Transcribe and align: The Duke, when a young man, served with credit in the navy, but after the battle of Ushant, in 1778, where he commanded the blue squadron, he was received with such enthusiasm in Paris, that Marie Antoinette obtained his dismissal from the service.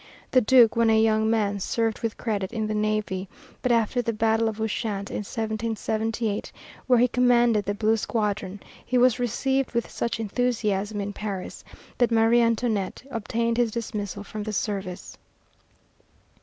The 0.31 0.41
Duke, 0.41 0.75
when 0.75 0.89
a 0.89 0.99
young 0.99 1.29
man, 1.29 1.59
served 1.59 1.99
with 2.01 2.17
credit 2.17 2.51
in 2.51 2.65
the 2.65 2.73
navy, 2.73 3.29
but 3.61 3.71
after 3.71 4.01
the 4.01 4.11
battle 4.13 4.49
of 4.49 4.59
Ushant, 4.59 5.11
in 5.11 5.17
1778, 5.17 6.51
where 6.87 6.97
he 6.97 7.07
commanded 7.07 7.65
the 7.65 7.75
blue 7.75 7.95
squadron, 7.97 8.61
he 8.83 8.97
was 8.97 9.19
received 9.19 9.73
with 9.73 9.91
such 9.91 10.19
enthusiasm 10.19 11.01
in 11.01 11.13
Paris, 11.13 11.63
that 11.99 12.09
Marie 12.09 12.41
Antoinette 12.41 13.03
obtained 13.11 13.57
his 13.57 13.69
dismissal 13.69 14.23
from 14.23 14.41
the 14.41 14.53
service. 14.53 15.19